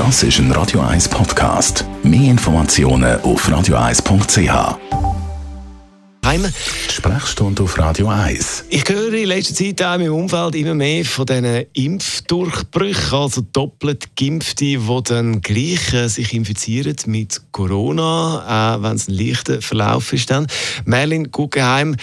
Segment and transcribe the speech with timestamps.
[0.00, 1.84] Das ist ein Radio 1 Podcast.
[2.02, 4.78] Mehr Informationen auf radio1.ch.
[6.24, 6.46] Heim.
[6.88, 8.64] Sprechstunde auf Radio 1.
[8.70, 14.16] Ich höre in letzter Zeit auch im Umfeld immer mehr von diesen Impfdurchbrüchen, also doppelt
[14.16, 20.14] Geimpfte, die dann gleich äh, sich infizieren mit Corona, auch wenn es ein leichter Verlauf
[20.14, 20.30] ist.
[20.30, 20.46] Dann.
[20.86, 21.94] Merlin Guggenheim,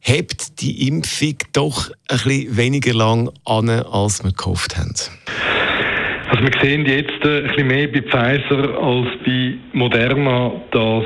[0.00, 4.94] hebt die Impfung doch ein bisschen weniger lang an, als wir gehofft haben?
[6.32, 11.04] Also wir sehen jetzt äh, ein bisschen mehr bei Pfizer als bei Moderna, dass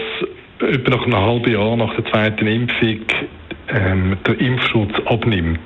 [0.61, 3.01] etwa nach einem halben Jahr nach der zweiten Impfung
[3.71, 5.59] ähm, der Impfschutz abnimmt.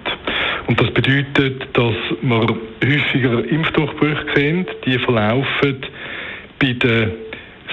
[0.66, 2.46] Und das bedeutet, dass wir
[2.83, 5.77] häufiger Impfdurchbrüche sehen, die verlaufen
[6.58, 7.11] bei den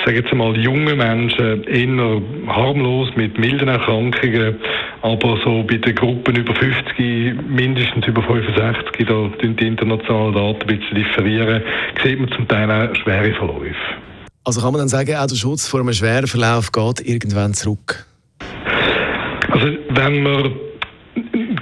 [0.06, 4.56] sage jetzt mal, junge Menschen eher harmlos mit milden Erkrankungen,
[5.08, 10.80] aber so bei den Gruppen über 50, mindestens über 65, da die internationalen Daten ein
[10.80, 11.64] bisschen differieren,
[12.04, 13.76] sieht man zum Teil auch schwere Verläufe.
[14.44, 18.06] Also kann man dann sagen, auch der Schutz vor einem schweren Verlauf geht irgendwann zurück?
[19.50, 20.52] Also wenn man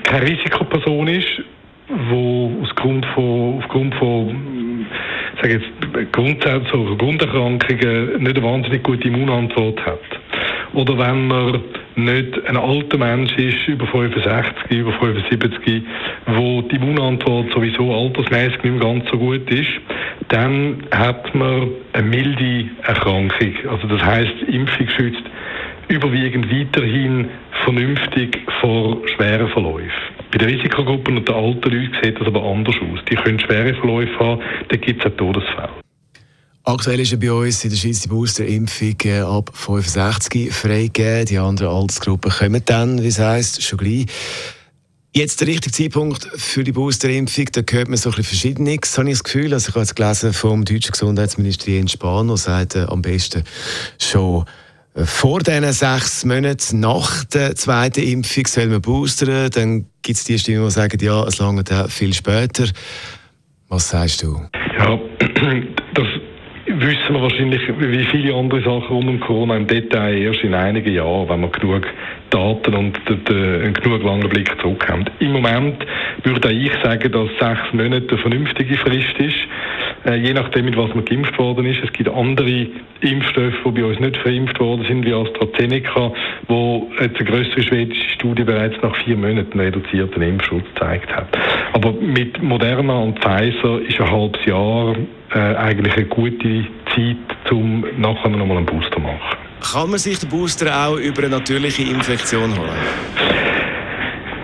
[0.03, 1.41] keine Risikoperson ist,
[2.09, 4.85] wo aufgrund von, aufgrund von
[5.41, 9.99] sage jetzt, Grundsätze oder Grunderkrankungen nicht eine wahnsinnig gute Immunantwort hat.
[10.73, 11.63] Oder wenn man
[11.95, 15.83] nicht ein alter Mensch ist, über 65, über 75,
[16.27, 19.69] wo die Immunantwort sowieso altersmäßig nicht mehr ganz so gut ist,
[20.29, 23.53] dann hat man eine milde Erkrankung.
[23.69, 25.23] Also das heißt, Impfung schützt
[25.87, 27.29] überwiegend weiterhin
[27.63, 29.91] vernünftig vor schweren Verläufen.
[30.31, 32.99] Bei den Risikogruppen und den alten Leuten sieht das aber anders aus.
[33.09, 35.84] Die können schwere Verläufe haben, da gibt es auch Todesfälle.
[36.67, 41.27] Aktuell ist ja bei uns in der Schweiz die Boosterimpfung äh, ab 65 freigegeben.
[41.27, 44.07] Die anderen Altersgruppen kommen dann, wie es heisst, schon gleich.
[45.13, 49.09] Jetzt der richtige Zeitpunkt für die Boosterimpfung, da hört man so ein bisschen Verschiedenes, habe
[49.09, 49.53] ich das Gefühl.
[49.53, 53.43] Also ich habe jetzt gelesen vom deutschen Gesundheitsminister Jens Spahn, der sagt, äh, am besten
[54.01, 54.45] schon
[54.95, 59.51] vor diesen sechs Monaten nach der zweiten Impfung soll man boostern.
[59.51, 62.65] Dann gibt es die Stimmen, die sagen, ja, es lange viel später.
[63.69, 64.41] Was sagst du?
[64.77, 64.99] Ja,
[66.85, 70.93] wissen wir wahrscheinlich wie viele andere Sachen rund um Corona im Detail erst in einigen
[70.93, 71.87] Jahren, wenn wir genug
[72.29, 75.05] Daten und einen genug langen Blick zurück haben.
[75.19, 75.85] Im Moment
[76.23, 79.35] würde ich sagen, dass sechs Monate eine vernünftige Frist ist.
[80.05, 81.83] Äh, je nachdem, mit was man geimpft worden ist.
[81.83, 82.67] Es gibt andere
[83.01, 86.11] Impfstoffe, die bei uns nicht verimpft worden sind, wie AstraZeneca,
[86.47, 91.27] wo jetzt eine größere schwedische Studie bereits nach vier Monaten reduzierten Impfschutz gezeigt hat.
[91.73, 94.95] Aber mit Moderna und Pfizer ist ein halbes Jahr
[95.35, 96.65] äh, eigentlich eine gute
[96.95, 99.19] Zeit, um nachher nochmal einen Booster zu machen.
[99.71, 102.69] Kann man sich den Booster auch über eine natürliche Infektion holen?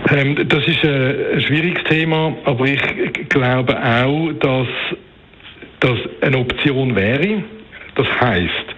[0.09, 2.81] Ähm, das ist ein, ein schwieriges Thema, aber ich
[3.30, 4.68] glaube auch, dass
[5.80, 7.44] das eine Option wäre.
[7.96, 8.75] Das heißt,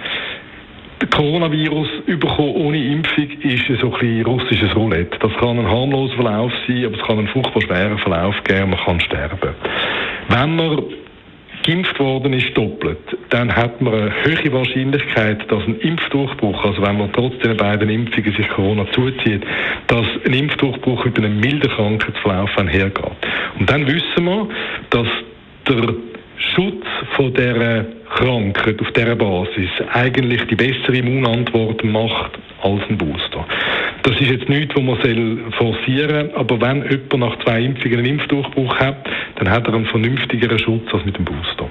[1.14, 5.18] Coronavirus überkommen ohne Impfung ist so ein bisschen russisches Roulette.
[5.20, 8.80] Das kann ein harmloser Verlauf sein, aber es kann einen furchtbar schweren Verlauf geben, man
[8.80, 9.38] kann sterben.
[10.30, 10.84] Wenn man
[11.64, 16.98] geimpft worden ist doppelt, dann hat man eine höhere Wahrscheinlichkeit, dass ein Impfdurchbruch, also wenn
[16.98, 19.44] man trotz den beiden Impfungen sich Corona zuzieht,
[19.88, 23.12] dass ein Impfdurchbruch mit einem milden Krankheitsverlauf einhergeht.
[23.60, 24.48] Und dann wissen wir,
[24.90, 25.08] dass
[25.68, 25.96] der
[26.38, 26.86] Schutz
[27.16, 32.32] von der Krankheit auf dieser Basis eigentlich die bessere Immunantwort macht
[32.62, 33.46] als ein Booster.
[34.04, 38.20] Das ist jetzt nichts, was man forcieren soll, aber wenn jemand nach zwei Impfungen einen
[38.20, 38.98] Impfdurchbruch hat,
[39.38, 41.70] dann hat er einen vernünftigeren Schutz als mit dem Booster.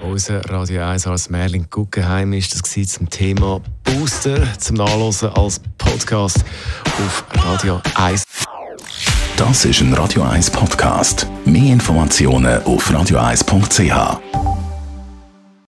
[0.00, 6.44] Unser Radio 1 als Merlin Guggenheim ist das zum Thema Booster zum Nachlesen als Podcast
[6.84, 8.24] auf Radio 1.
[9.36, 11.26] Das ist ein Radio 1 Podcast.
[11.44, 14.41] Mehr Informationen auf radio1.ch.